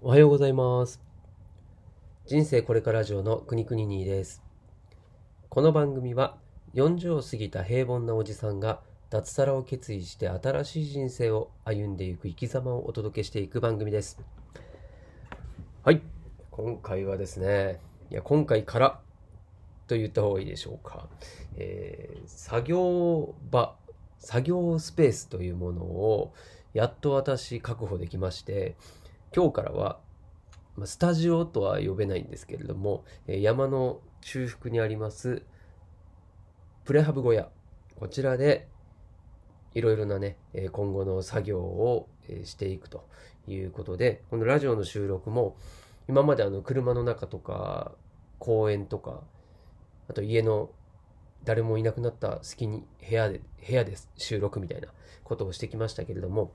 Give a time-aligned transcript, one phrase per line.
[0.00, 1.00] おはようございます。
[2.24, 4.44] 人生これからラジオのくにくににです。
[5.48, 6.36] この番組は
[6.74, 8.80] 40を過ぎた平凡なおじさんが
[9.10, 14.20] 脱サラを決意して新しい人生を歩んでいく生き様をお届けしていく番組です。
[15.82, 16.00] はい。
[16.52, 17.80] 今回はですね、
[18.12, 19.00] いや、今回から
[19.88, 21.08] と言った方がいいでしょうか。
[21.56, 23.74] えー作業場、
[24.20, 26.32] 作業スペースというものを
[26.72, 28.76] やっと私確保できまして、
[29.34, 29.98] 今日からは、
[30.76, 35.42] まあスタジオとは呼べないんですけれども、え山の中腹にあります
[36.84, 37.48] プレハブ小屋、
[37.96, 38.68] こちらで
[39.74, 43.06] いろいろなね、え今後の作業をえしていくと
[43.46, 45.56] いうことで、このラジオの収録も
[46.08, 47.92] 今まであの車の中とか
[48.38, 49.22] 公園とか、
[50.08, 50.70] あと家の
[51.44, 54.88] 誰もいなくなった隙に部屋で、部屋で収録みたいな
[55.24, 56.52] ことをしてきましたけれども、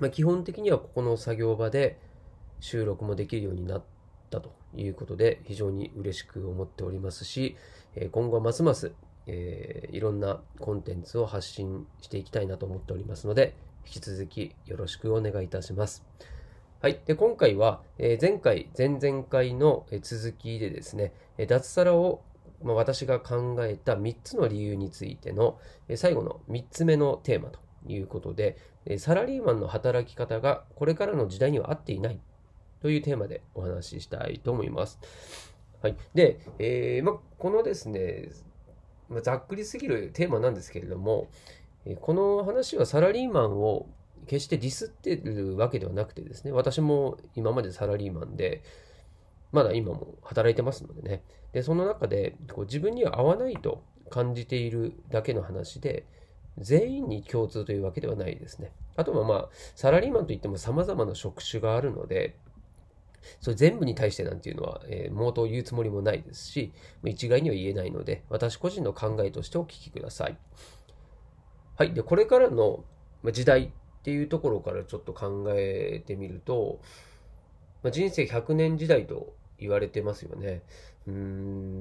[0.00, 1.98] まあ、基本的にはここの作業場で
[2.58, 3.84] 収録もできるようになっ
[4.30, 7.56] たということで非常に嬉しく思っておりますし
[7.94, 8.92] え今後はますます、
[9.26, 13.54] えーいろんなコンテンツを発信していきたいなと思っておりますので
[13.86, 16.04] 引き続きよろしくお願いいたします。
[16.80, 17.00] はい。
[17.04, 21.12] で、今回は、え前回、前々回の続きでですね、
[21.46, 22.22] 脱サラを、
[22.62, 25.58] ま、私が考えた3つの理由についての、
[25.96, 28.56] 最後の3つ目のテーマということで、
[28.98, 32.20] サラリーマンの働き方がこれからの時代には合っていない
[32.80, 34.98] というテーマでお話ししたいと思います。
[35.82, 35.96] はい。
[36.14, 38.28] で、えーま、このですね、
[39.08, 41.28] まざっくりすぎるテーマなんですけれども、
[42.00, 43.86] この話はサラリーマンを
[44.26, 48.62] 決してディスってるわけではなくてですね、私も今までサラリーマンで、
[49.52, 51.22] まだ今も働いてますのでね。
[51.52, 56.06] で、その中でこう自分には合わないと感じているだけの話で、
[56.60, 58.72] 全員に共通というわけではないですね。
[58.96, 62.36] あとはまあ、サラリーマンといっても様々な職種があるので、
[63.40, 66.72] それ全部に対してなんていうのは、えー、毛頭言うつもりもないですし、
[67.04, 70.38] 一概には言えないので、私個人の考えとしてお聞きください。
[71.76, 71.94] はい。
[71.94, 72.84] で、これからの
[73.32, 76.80] 時代っていうところからちょっと考えてみると、
[77.82, 80.62] まあ、人生100年時代と言われてますよね。
[81.06, 81.14] うー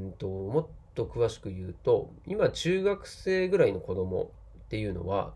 [0.09, 4.31] んと、もっと詳しく言うと、今中学生ぐらいの子供
[4.69, 5.33] っていうのは、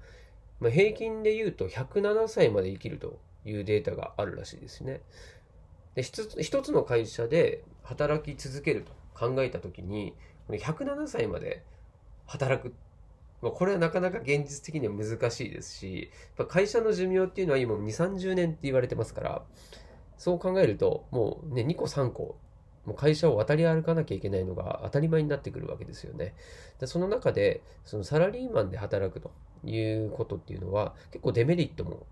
[0.59, 5.01] まあ、平均で言うと107歳まで生きるというデータがあるらしいですね。
[5.95, 10.13] で一つ一つの会社で働き続けると考えたときに、
[10.45, 11.63] この107歳まで
[12.27, 12.75] 働く。
[13.41, 19.43] まあ、これはなかなか現実的には難しいですし、やっぱ会社の寿命っていうのは今2、30年って言われてますから、
[20.17, 22.37] そう考えると、もうね、2個3個、
[22.85, 26.35] もう会社を渡り歩かなきゃいけないのが当たり前になってくるわけですよね。
[26.79, 29.31] でその中で、そのサラリーマンで働くと
[29.63, 32.05] いうことっていうのは、結構デメリットも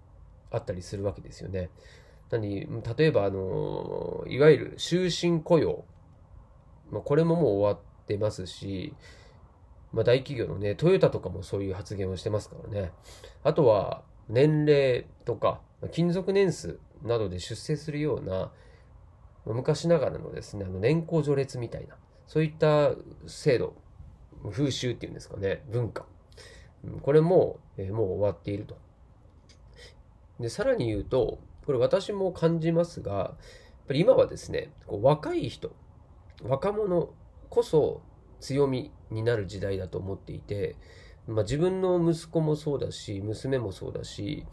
[0.52, 1.70] あったりするわけですよね。
[2.30, 2.68] 何
[2.98, 5.84] 例えば、あの、いわゆる終身雇用。
[6.90, 8.94] まあ、これももう終わってますし、
[9.92, 12.92] まあ、大企業のね、トヨタとかもそういう発言をしてますからね。
[13.44, 15.60] あとは、年齢とか、
[15.92, 18.52] 勤続年数などで出世するような、
[19.46, 21.96] 昔ながらのですね、あの年功序列みたいな、
[22.28, 22.92] そういった
[23.28, 23.74] 制度、
[24.52, 26.06] 風習っていうんですかね、文化。
[27.02, 28.78] これも、えーもう終わっていると。
[30.40, 33.36] で、さらに言うと、これ私も感じますが、やっ
[33.88, 35.72] ぱり今はですね、こう若い人、
[36.44, 37.10] 若者
[37.50, 38.02] こそ
[38.40, 40.76] 強みになる時代だと思っていて、
[41.28, 44.46] まあ、自分の息子もそうだし、娘もそうだし、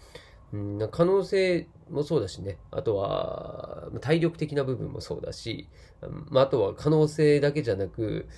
[0.52, 5.68] うん、可能性もそうだしね、あとは体力的な部分もそうだし、
[6.34, 8.28] あ、とは可能性だけじゃなく、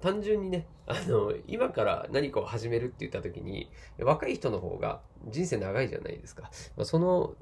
[0.00, 3.70] 単純にね、あの、今から何かを始めるって言った時に、
[4.00, 6.50] 若い人の方が人生長いじゃないですか。
[6.76, 7.34] ま、その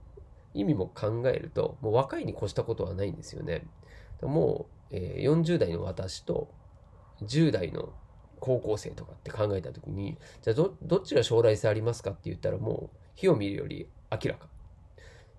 [0.54, 3.66] 意味も考えると、もう若いに越したことはないんですよね。
[4.22, 6.48] もう、えー40代の私と
[7.22, 7.92] 10代の
[8.40, 14.46] 高校生とかって考えた時に、じゃあどどっちが将来性ありますかって言ったらもう火を見るより明らか。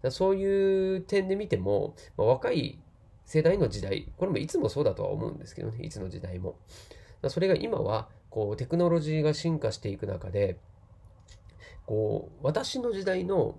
[0.01, 2.77] だそういう点で見ても、まあ、若い
[3.25, 6.57] 世代の時代、これもいつもそうだとは思うんですけどね、いつの時代も。
[7.21, 10.57] だそれが今はこうテクノロジーが進化していく中で、
[11.86, 13.57] こう私の時代の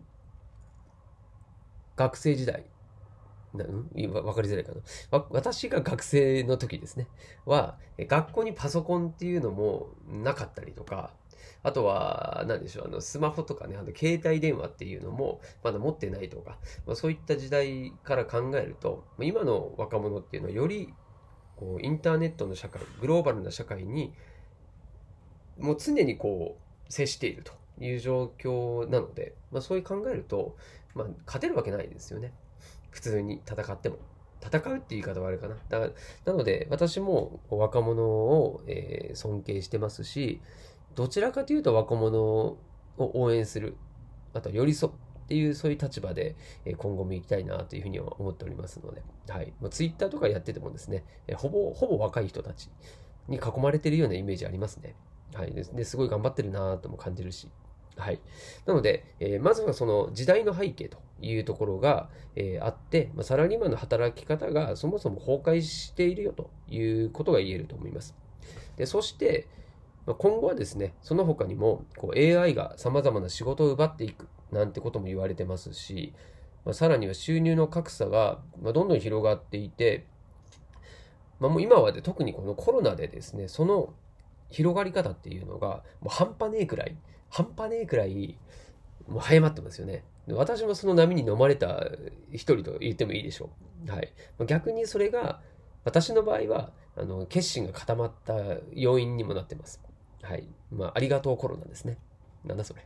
[1.96, 2.66] 学生時代、
[3.54, 3.90] なん？
[3.94, 5.24] いわわかりづらいかな。
[5.30, 7.06] 私が学生の時ですね。
[7.46, 11.14] は、学校にパソコンっていうのもなかったりとか、
[11.62, 20.94] あとは、何でしょう、あの、スマホとかね、あの、携帯電話っていうのもまだ持ってないとか、まあ、そういった時代から考えると、今の若者っていうのはより、
[21.56, 24.14] こう、インターネットの社会、グローバルな社会に、
[25.58, 26.56] もう常にこ
[26.88, 30.56] う、接しているという状況なので、まあそういう考えると、
[30.94, 32.32] まあ勝てるわけないですよね。
[32.90, 33.98] 普通に戦っても。
[34.42, 35.56] 戦うってい言い方はあれかな。
[35.68, 35.92] だから
[36.24, 40.40] なので、私も若者を、えー、尊敬してますし、
[40.94, 42.58] どちらかというと若者を
[42.98, 43.76] 応援する、
[44.34, 46.34] あと寄り添うっていう、そういう立場で、
[46.76, 49.52] 今後も行きたいなというふうには思っておりますので、はい。
[49.60, 51.04] まあ、ツイッターとかやっててもですね、
[51.36, 52.68] ほぼ、ほぼ若い人たち
[53.28, 54.96] に囲まれてるようなイメージありますね。
[55.34, 55.52] はい。
[55.52, 57.48] ですごい頑張ってるなとも感じるし、
[57.96, 58.20] はい。
[58.66, 68.16] なので、えー、まずはその時代の背景というところが、えー、あって、まあ、サラリーマンの働き方がそもそも崩壊しているよということが言えると思います。
[68.76, 69.46] でそして、
[70.06, 76.14] 今後はですね、その他にもこう AI が様々な仕事を奪っていくなんてことも言われてますし、
[76.64, 80.06] まあ、さらには収入の格差がどんどん広がっていて、
[81.38, 83.92] まあ、もう今はで特にこのコロナでですね、その
[84.50, 86.96] 広がり方っていうのがもう半端ねえくらい
[87.30, 88.36] 半端ねえくらい、
[89.08, 90.04] もう早まってますよね。
[90.28, 91.86] 私もその波に飲まれた
[92.30, 93.50] 一人と言ってもいいでしょ
[93.86, 93.90] う。
[93.90, 94.12] はい。
[94.46, 95.40] 逆にそれが、
[95.84, 98.34] 私の場合は、あの、決心が固まった
[98.72, 99.80] 要因にもなってます。
[100.22, 100.48] はい。
[100.70, 101.98] まあ、ありがとうコロナですね。
[102.44, 102.84] なんだそれ。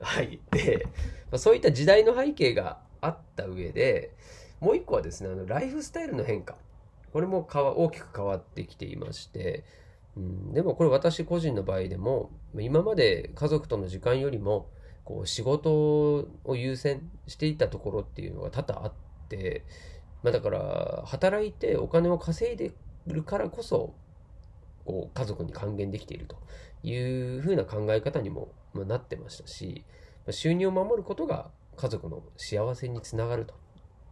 [0.00, 0.40] はい。
[0.50, 0.86] で、
[1.30, 4.14] まあ、そういった時代の背景があった上で、
[4.60, 6.56] もう一個はですね、あの、ライフスタイルの変化。
[7.12, 9.64] これも大きく変わってきていまして、
[10.16, 14.68] うん、でもこれ私個人の場合でも今まで家族との時間よりも
[15.04, 18.92] こう仕事を優先していたところっていうのが多々あっ
[19.28, 19.64] て、
[20.22, 22.72] まあ、だから働いてお金を稼いで
[23.06, 23.94] るからこそ
[24.88, 26.36] こう家族に還元できていると
[26.82, 26.96] い
[27.36, 29.84] うふうな考え方にもなってましたし
[30.30, 33.54] 収入を守ることが家族の幸せにつながると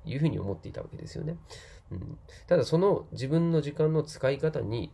[0.05, 1.37] いうふうに思っていたわけですよね。
[1.91, 4.93] うん、ただその自分の時間の使い方に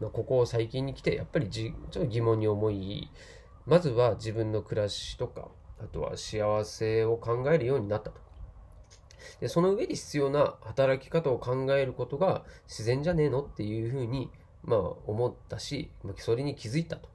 [0.00, 3.10] まあ、ここ最近に来てやっぱりじちょっと疑問に思い
[3.64, 5.48] まずは自分の暮らしとか
[5.80, 8.20] あとは幸せを考えるようになったと
[9.40, 14.30] でその上で必要な働き方を考えることが自然じゃねえのっていうふうに、
[14.66, 17.08] まあ、思ったしそれに気づいたと、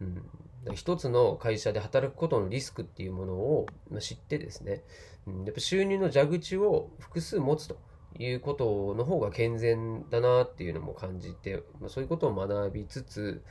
[0.00, 3.66] うん、一つの会社で働くことのリスクっていうものを
[4.00, 4.82] 知ってですね、
[5.26, 7.78] うん、やっぱ収入の蛇口を複数持つと
[8.18, 13.42] いうことの方が健全だなっていうのも感じて、まあ、そういうことを学びつつ、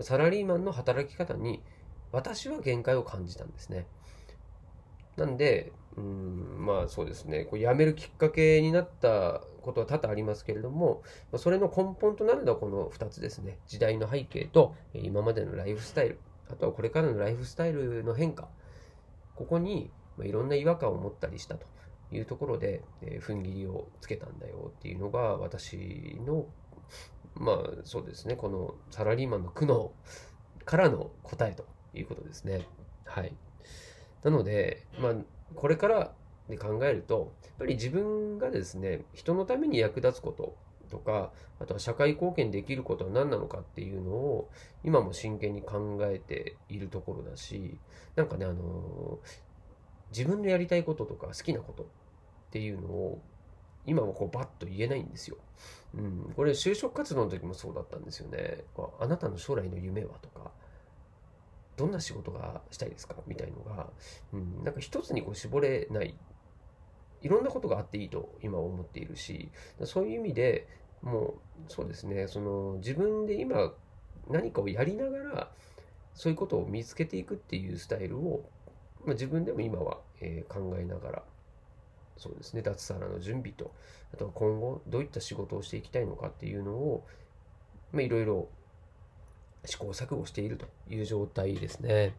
[0.00, 1.62] サラリーマンの働き方に
[2.12, 3.86] 私は限界を感じたんですね。
[5.16, 11.02] なんで、うん、まあそうですね、こう辞めるきっかけになったことは多々ありますけれども、
[11.36, 13.58] それの根本となるのはこの2つですね。
[13.66, 16.18] 時代の背景と今までのライフスタイル、
[16.50, 18.48] あとはこれからのライフスタイルの変化、
[19.34, 19.90] ここに
[20.22, 21.66] いろんな違和感を持ったりしたと。
[22.12, 26.46] いうところで、えー、踏ん切りをつけたんだよっていうのが私の
[27.34, 29.90] まあそうですねこのサラリーマンの苦悩
[30.64, 31.64] からの答えと
[31.94, 32.66] いうことですね
[33.04, 33.32] はい
[34.24, 35.14] なのでまあ
[35.54, 36.12] これから
[36.50, 40.56] で考えるとやっぱり自分がですね人のために役立つこと
[40.90, 41.30] とか
[41.60, 44.50] あとは社会貢献できることは何なのかっていうのを
[44.84, 47.78] 今も真剣に考えているところだし
[48.16, 49.18] なんかねあの
[50.10, 51.86] 自分のやりたいこととか好きなことっ
[52.50, 53.22] ていうのを
[53.86, 55.36] 今はこうバッと言えないんですよ。
[55.94, 58.64] うん、これ就職活動の時もそうだったんですよね。
[58.98, 60.50] あなたの将来の夢はとか、
[61.76, 63.88] どんな仕事がしたいですかみたいのが、
[64.32, 66.14] うん、なんか一つにこう絞れない。
[67.22, 69.50] いろんなことがあっていいと今思っているし、
[69.84, 70.68] そういう意味で
[71.02, 71.34] もう
[71.68, 73.72] そうですね、その自分で今
[74.28, 75.50] 何かをやりながら、
[76.14, 78.44] そういうことを見つけていくっていうスタイルを、
[79.04, 81.22] まあ、自分でも今は、えー、考えながら
[82.20, 83.72] そうですね、脱サラの準備と、
[84.12, 87.06] あとは今後どういった仕事をしていきたいのかっていうのを、
[87.92, 88.48] まあ、いろいろ
[89.64, 92.14] 試行錯誤しているという状態ですね。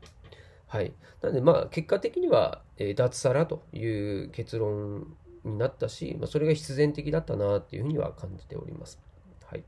[0.72, 0.94] はい。
[1.22, 9.02] なので、まあ、結果的には、え、脱サラという結論になったし、まあ、それが必然的だったなっていうふうには感じております。
[9.46, 9.66] はい。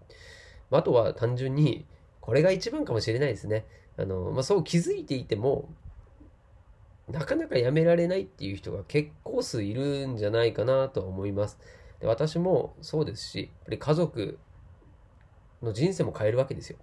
[0.72, 1.86] まあ、あとは単純に、
[2.22, 3.66] これが一番かもしれないですね。
[3.98, 5.68] あの、まあ、そう気づいていても、
[7.10, 11.60] なかなかやめられないっていう人が結構数いるんじゃないかなと思います。
[12.00, 14.40] で私もそうですし、やっぱり家族
[15.62, 16.78] の人生も変えるわけですよ。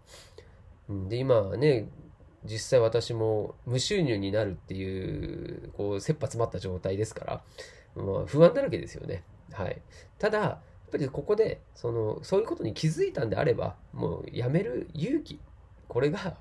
[1.08, 1.88] で、今ね、
[2.44, 7.42] 実際私も無収入になるっていう、こう、切羽詰まった状態ですから、
[7.96, 9.24] まあ、不安だらけですよね。
[9.52, 9.80] はい。
[10.18, 10.58] ただ、やっ
[10.90, 15.40] ぱりここで、その、そういうことに気づいたんであれば、もうやめる勇気、
[15.88, 16.36] これが、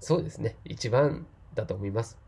[0.00, 2.18] そうですね、一番だと思います。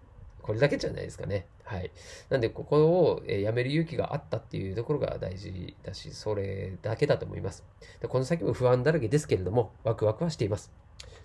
[0.43, 1.47] これだけじゃないですかね。
[1.65, 1.91] はい。
[2.31, 7.65] なんで、ここをやめる勇気があったっていうところが大事だし、それだけだと思います。
[8.01, 10.73] でこの先も不安だらけですけれども、ワクワクはしています。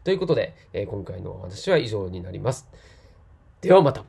[0.05, 2.69] ということで、え今回のお話は以上になります。
[3.61, 4.05] ではまた。